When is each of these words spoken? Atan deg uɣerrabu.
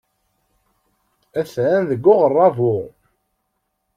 Atan 1.39 1.81
deg 1.89 2.03
uɣerrabu. 2.11 2.75